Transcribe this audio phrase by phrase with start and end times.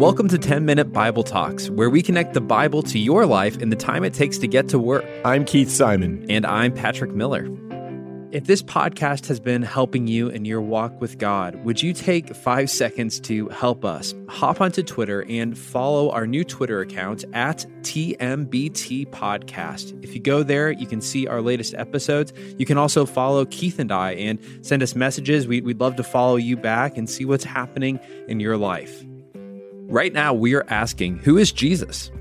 [0.00, 3.68] Welcome to 10 Minute Bible Talks, where we connect the Bible to your life in
[3.68, 5.04] the time it takes to get to work.
[5.26, 6.24] I'm Keith Simon.
[6.30, 7.46] And I'm Patrick Miller.
[8.30, 12.34] If this podcast has been helping you in your walk with God, would you take
[12.34, 14.14] five seconds to help us?
[14.30, 20.02] Hop onto Twitter and follow our new Twitter account at TMBT Podcast.
[20.02, 22.32] If you go there, you can see our latest episodes.
[22.56, 25.46] You can also follow Keith and I and send us messages.
[25.46, 29.04] We, would love to follow you back and see what's happening in your life.
[29.90, 32.12] Right now, we are asking who is Jesus?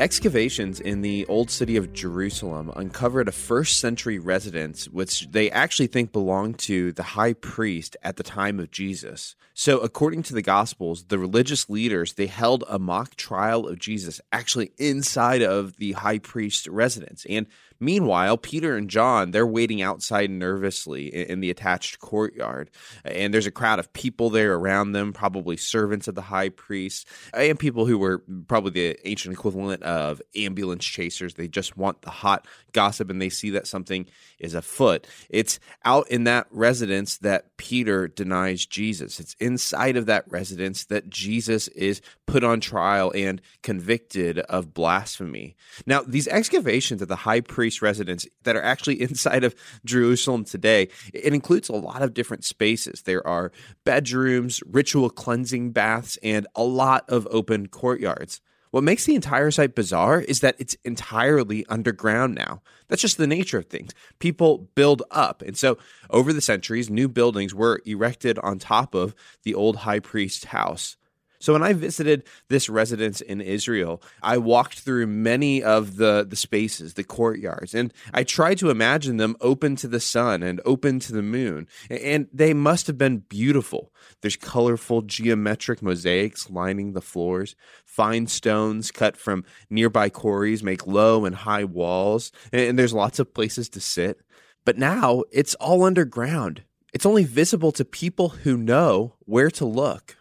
[0.00, 5.86] Excavations in the old city of Jerusalem uncovered a first century residence, which they actually
[5.86, 9.36] think belonged to the high priest at the time of Jesus.
[9.54, 14.20] So, according to the Gospels, the religious leaders they held a mock trial of Jesus
[14.32, 17.24] actually inside of the high priest's residence.
[17.30, 17.46] And
[17.80, 22.70] Meanwhile, Peter and John, they're waiting outside nervously in, the attached courtyard.
[23.04, 27.06] And there's a crowd of people there around them, probably servants of the high priest,
[27.32, 31.34] and people who were probably the ancient equivalent of ambulance chasers.
[31.34, 34.06] They just want the hot gossip and they see that something
[34.40, 35.06] is afoot.
[35.30, 39.20] It's out in that residence that Peter denies Jesus.
[39.20, 45.56] It's inside of that residence that Jesus is put on trial and convicted of blasphemy.
[45.86, 50.88] Now, these excavations of the high priest residence that are actually inside of Jerusalem today,
[51.12, 53.02] it includes a lot of different spaces.
[53.02, 53.52] There are
[53.84, 58.40] bedrooms, ritual cleansing baths, and a lot of open courtyards.
[58.70, 62.60] What makes the entire site bizarre is that it's entirely underground now.
[62.88, 63.92] That's just the nature of things.
[64.18, 65.40] People build up.
[65.42, 65.78] And so,
[66.10, 70.97] over the centuries, new buildings were erected on top of the old high priest's house.
[71.40, 76.36] So when I visited this residence in Israel, I walked through many of the, the
[76.36, 80.98] spaces, the courtyards, and I tried to imagine them open to the sun and open
[81.00, 81.68] to the moon.
[81.88, 83.92] And they must have been beautiful.
[84.20, 87.54] There's colorful geometric mosaics lining the floors.
[87.84, 92.32] Fine stones cut from nearby quarries make low and high walls.
[92.52, 94.20] And there's lots of places to sit.
[94.64, 96.62] But now it's all underground.
[96.92, 100.17] It's only visible to people who know where to look.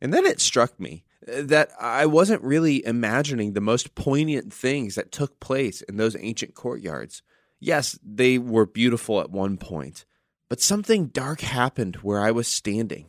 [0.00, 4.94] And then it struck me uh, that I wasn't really imagining the most poignant things
[4.94, 7.22] that took place in those ancient courtyards.
[7.60, 10.04] Yes, they were beautiful at one point,
[10.48, 13.06] but something dark happened where I was standing.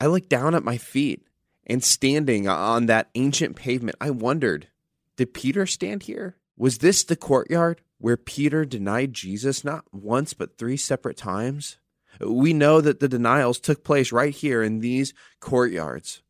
[0.00, 1.22] I looked down at my feet,
[1.66, 4.68] and standing on that ancient pavement, I wondered
[5.16, 6.36] did Peter stand here?
[6.58, 11.78] Was this the courtyard where Peter denied Jesus not once but three separate times?
[12.20, 16.22] We know that the denials took place right here in these courtyards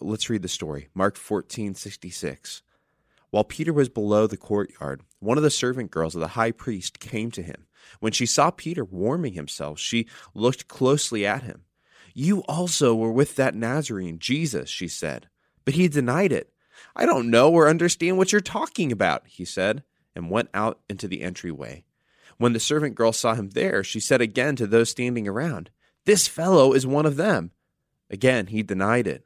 [0.00, 0.88] let's read the story.
[0.94, 2.62] Mark 14, 66.
[3.30, 6.98] While Peter was below the courtyard, one of the servant girls of the high priest
[6.98, 7.66] came to him.
[8.00, 11.62] When she saw Peter warming himself, she looked closely at him.
[12.14, 15.28] You also were with that Nazarene, Jesus, she said.
[15.64, 16.52] But he denied it.
[16.96, 19.84] I don't know or understand what you're talking about, he said,
[20.16, 21.84] and went out into the entryway.
[22.38, 25.70] When the servant girl saw him there, she said again to those standing around,
[26.04, 27.52] This fellow is one of them.
[28.08, 29.24] Again, he denied it.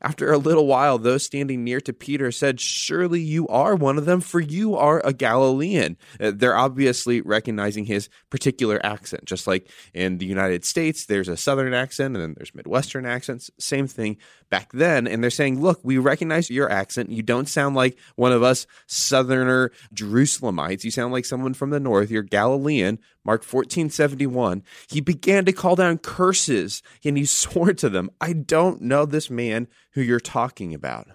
[0.00, 4.04] After a little while, those standing near to Peter said, Surely you are one of
[4.04, 5.96] them, for you are a Galilean.
[6.20, 9.24] Uh, they're obviously recognizing his particular accent.
[9.24, 13.50] Just like in the United States, there's a Southern accent and then there's Midwestern accents.
[13.58, 14.16] Same thing
[14.50, 15.06] back then.
[15.06, 17.10] And they're saying, Look, we recognize your accent.
[17.10, 20.84] You don't sound like one of us Southerner Jerusalemites.
[20.84, 22.10] You sound like someone from the North.
[22.10, 22.98] You're Galilean.
[23.24, 24.62] Mark 14, 71.
[24.88, 29.30] He began to call down curses and he swore to them, I don't know this
[29.30, 31.08] man who you're talking about.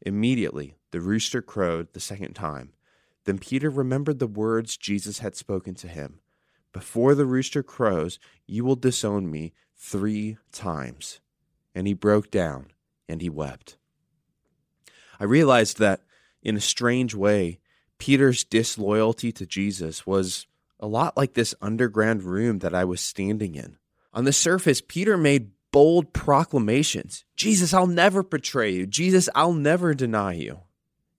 [0.00, 2.72] Immediately, the rooster crowed the second time.
[3.24, 6.20] Then Peter remembered the words Jesus had spoken to him
[6.72, 11.20] Before the rooster crows, you will disown me three times.
[11.74, 12.72] And he broke down
[13.08, 13.76] and he wept.
[15.18, 16.00] I realized that
[16.42, 17.60] in a strange way,
[17.98, 20.46] Peter's disloyalty to Jesus was
[20.80, 23.78] a lot like this underground room that I was standing in.
[24.12, 28.86] On the surface, Peter made bold proclamations Jesus, I'll never betray you.
[28.86, 30.60] Jesus, I'll never deny you.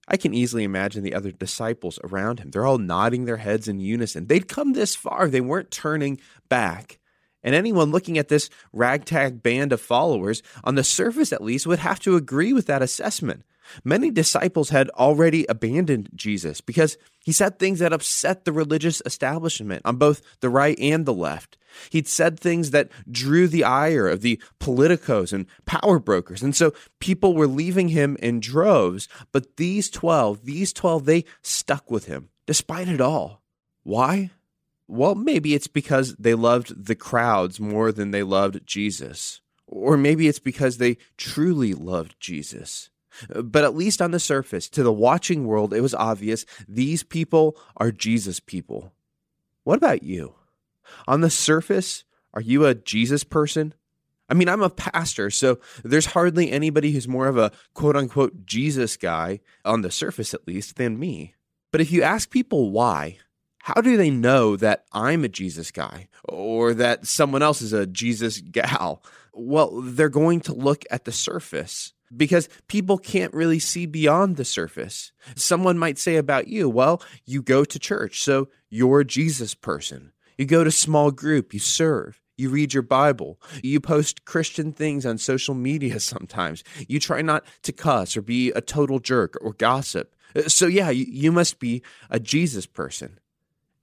[0.08, 2.50] I can easily imagine the other disciples around him.
[2.50, 4.26] They're all nodding their heads in unison.
[4.26, 6.18] They'd come this far, they weren't turning
[6.48, 6.98] back.
[7.42, 11.80] And anyone looking at this ragtag band of followers, on the surface at least, would
[11.80, 13.42] have to agree with that assessment.
[13.82, 19.82] Many disciples had already abandoned Jesus because he said things that upset the religious establishment
[19.84, 21.56] on both the right and the left.
[21.90, 26.42] He'd said things that drew the ire of the politicos and power brokers.
[26.42, 29.08] And so people were leaving him in droves.
[29.32, 33.42] But these 12, these 12, they stuck with him despite it all.
[33.82, 34.30] Why?
[34.86, 39.40] Well, maybe it's because they loved the crowds more than they loved Jesus.
[39.66, 42.90] Or maybe it's because they truly loved Jesus.
[43.28, 47.56] But at least on the surface, to the watching world, it was obvious these people
[47.76, 48.92] are Jesus people.
[49.64, 50.34] What about you?
[51.06, 53.74] On the surface, are you a Jesus person?
[54.28, 58.46] I mean, I'm a pastor, so there's hardly anybody who's more of a quote unquote
[58.46, 61.34] Jesus guy, on the surface at least, than me.
[61.70, 63.18] But if you ask people why,
[63.58, 67.86] how do they know that I'm a Jesus guy or that someone else is a
[67.86, 69.02] Jesus gal?
[69.32, 74.44] Well, they're going to look at the surface because people can't really see beyond the
[74.44, 75.12] surface.
[75.36, 80.12] Someone might say about you, well, you go to church, so you're a Jesus person.
[80.38, 82.20] You go to small group, you serve.
[82.36, 83.40] You read your Bible.
[83.62, 86.64] You post Christian things on social media sometimes.
[86.88, 90.14] You try not to cuss or be a total jerk or gossip.
[90.48, 93.20] So, yeah, you, must be a Jesus person.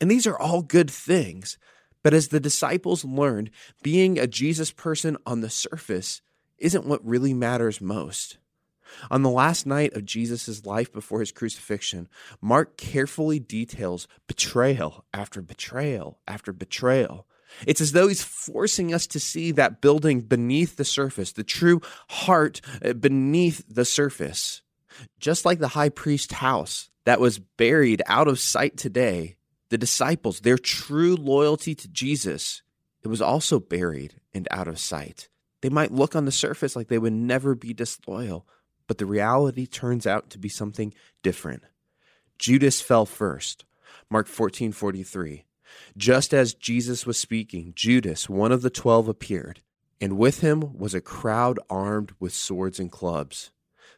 [0.01, 1.57] And these are all good things.
[2.03, 3.51] But as the disciples learned,
[3.83, 6.21] being a Jesus person on the surface
[6.61, 8.37] isn't what really matters most.
[9.09, 12.07] On the last night of Jesus' life before his crucifixion,
[12.41, 17.25] Mark carefully details betrayal after betrayal after betrayal.
[17.67, 21.81] It's as though he's forcing us to see that building beneath the surface, the true
[22.09, 24.61] heart uh, beneath the surface.
[25.19, 29.35] Just like the high priest house that was buried out of sight today,
[29.69, 32.61] the disciples, their true loyalty to Jesus,
[33.03, 35.29] it was also buried and out of sight.
[35.61, 38.47] They might look on the surface like they would never be disloyal,
[38.87, 40.93] but the reality turns out to be something
[41.23, 41.63] different.
[42.37, 43.65] Judas fell first.
[44.09, 45.45] Mark 14:43.
[45.95, 49.61] Just as Jesus was speaking, Judas, one of the 12, appeared,
[50.01, 53.51] and with him was a crowd armed with swords and clubs.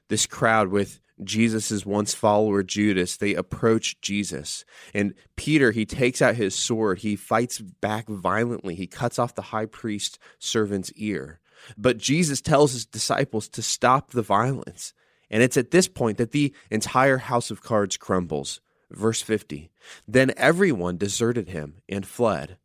[0.09, 4.65] This crowd with Jesus' once follower Judas, they approach Jesus.
[4.93, 6.99] And Peter, he takes out his sword.
[6.99, 8.75] He fights back violently.
[8.75, 11.39] He cuts off the high priest servant's ear.
[11.77, 14.93] But Jesus tells his disciples to stop the violence.
[15.29, 18.61] And it's at this point that the entire house of cards crumbles.
[18.91, 19.71] Verse 50
[20.07, 22.57] Then everyone deserted him and fled.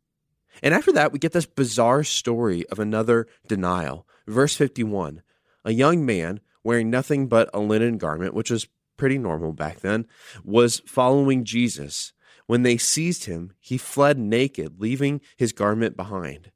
[0.61, 4.07] And after that, we get this bizarre story of another denial.
[4.27, 5.21] Verse 51
[5.65, 8.67] A young man wearing nothing but a linen garment, which was
[8.97, 10.05] pretty normal back then,
[10.43, 12.13] was following Jesus.
[12.45, 16.51] When they seized him, he fled naked, leaving his garment behind.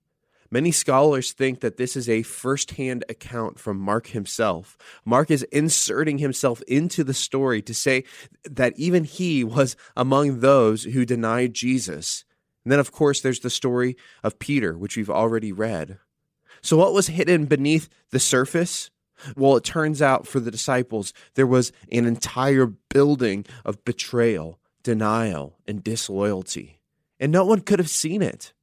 [0.54, 4.78] Many scholars think that this is a first hand account from Mark himself.
[5.04, 8.04] Mark is inserting himself into the story to say
[8.44, 12.24] that even he was among those who denied Jesus.
[12.64, 15.98] And then, of course, there's the story of Peter, which we've already read.
[16.62, 18.92] So, what was hidden beneath the surface?
[19.36, 25.58] Well, it turns out for the disciples, there was an entire building of betrayal, denial,
[25.68, 26.80] and disloyalty.
[27.20, 28.54] And no one could have seen it.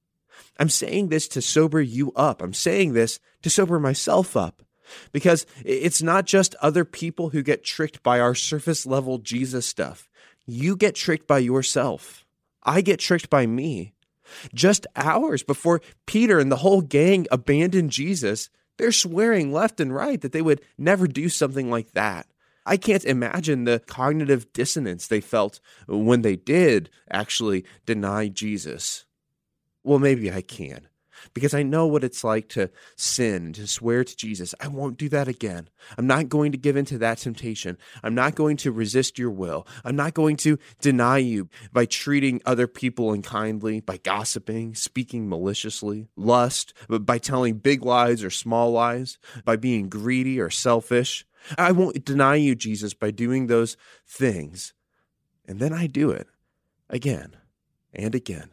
[0.60, 2.42] I'm saying this to sober you up.
[2.42, 4.62] I'm saying this to sober myself up
[5.10, 10.10] because it's not just other people who get tricked by our surface level Jesus stuff.
[10.44, 12.26] You get tricked by yourself.
[12.62, 13.94] I get tricked by me.
[14.52, 20.20] Just hours before Peter and the whole gang abandoned Jesus, they're swearing left and right
[20.20, 22.26] that they would never do something like that.
[22.66, 25.58] I can't imagine the cognitive dissonance they felt
[25.88, 29.06] when they did actually deny Jesus.
[29.82, 30.88] Well, maybe I can
[31.34, 35.08] because I know what it's like to sin, to swear to Jesus, I won't do
[35.10, 35.68] that again.
[35.98, 37.78] I'm not going to give in to that temptation.
[38.02, 39.66] I'm not going to resist your will.
[39.84, 46.08] I'm not going to deny you by treating other people unkindly, by gossiping, speaking maliciously,
[46.16, 51.26] lust, by telling big lies or small lies, by being greedy or selfish.
[51.56, 53.76] I won't deny you, Jesus, by doing those
[54.06, 54.74] things.
[55.46, 56.28] And then I do it
[56.90, 57.36] again
[57.92, 58.50] and again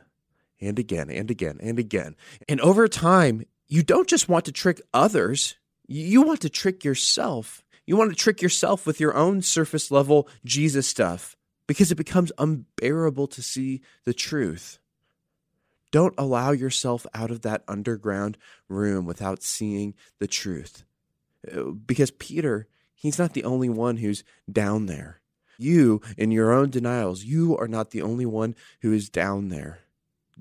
[0.60, 2.16] and again and again and again.
[2.48, 5.56] And over time, you don't just want to trick others,
[5.88, 7.64] you want to trick yourself.
[7.86, 11.38] You want to trick yourself with your own surface level Jesus stuff
[11.68, 14.80] because it becomes unbearable to see the truth.
[15.92, 18.38] Don't allow yourself out of that underground
[18.68, 20.84] room without seeing the truth.
[21.50, 25.22] Uh, because Peter, he's not the only one who's down there.
[25.58, 29.80] You, in your own denials, you are not the only one who is down there.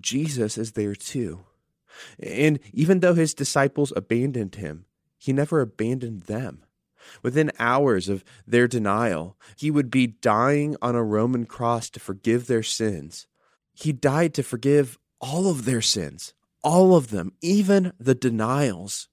[0.01, 1.41] Jesus is there too.
[2.23, 4.85] And even though his disciples abandoned him,
[5.19, 6.63] he never abandoned them.
[7.23, 12.47] Within hours of their denial, he would be dying on a Roman cross to forgive
[12.47, 13.27] their sins.
[13.73, 19.09] He died to forgive all of their sins, all of them, even the denials.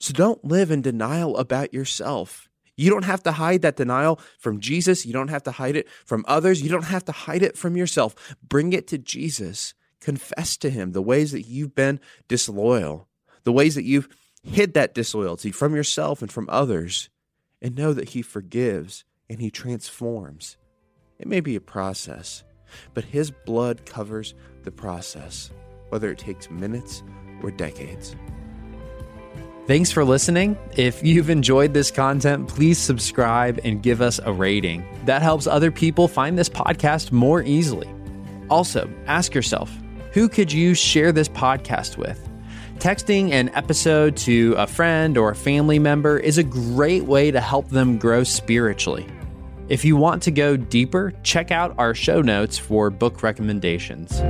[0.00, 2.48] So don't live in denial about yourself.
[2.76, 5.06] You don't have to hide that denial from Jesus.
[5.06, 6.62] You don't have to hide it from others.
[6.62, 8.36] You don't have to hide it from yourself.
[8.42, 13.08] Bring it to Jesus Confess to Him the ways that you've been disloyal,
[13.44, 14.08] the ways that you've
[14.42, 17.08] hid that disloyalty from yourself and from others,
[17.60, 20.56] and know that He forgives and He transforms.
[21.20, 22.42] It may be a process,
[22.94, 25.52] but His blood covers the process,
[25.90, 27.04] whether it takes minutes
[27.40, 28.16] or decades.
[29.68, 30.58] Thanks for listening.
[30.76, 34.84] If you've enjoyed this content, please subscribe and give us a rating.
[35.04, 37.88] That helps other people find this podcast more easily.
[38.50, 39.70] Also, ask yourself
[40.12, 42.28] who could you share this podcast with?
[42.78, 47.40] Texting an episode to a friend or a family member is a great way to
[47.40, 49.06] help them grow spiritually.
[49.68, 54.20] If you want to go deeper, check out our show notes for book recommendations.